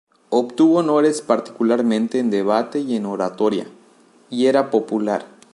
[0.31, 3.67] Obtuvo honores, particularmente, en debate y en oratoria,
[4.31, 5.27] y era popular.